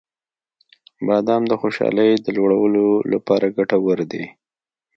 [1.07, 4.23] •بادام د خوشحالۍ د لوړولو لپاره ګټور دی.